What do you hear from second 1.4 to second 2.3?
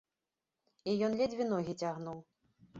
ногі цягнуў.